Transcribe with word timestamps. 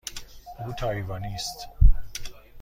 او 0.65 0.73
تایوانی 0.73 1.33
است. 1.35 1.67